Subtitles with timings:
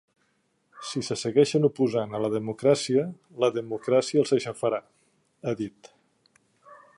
[0.91, 3.03] Si se segueixen oposant a la democràcia,
[3.45, 4.81] la democràcia els aixafarà,
[5.45, 5.93] ha dit.